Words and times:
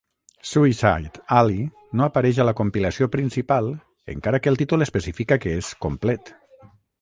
"Suicide 0.51 1.11
Alley" 1.39 1.59
no 2.01 2.05
apareix 2.07 2.39
a 2.39 2.47
la 2.49 2.55
compilació 2.61 3.09
principal 3.17 3.69
encara 4.15 4.41
que 4.47 4.51
el 4.53 4.59
títol 4.63 4.87
especifica 4.87 5.39
que 5.45 5.55
és 5.61 5.71
"complet". 5.89 6.35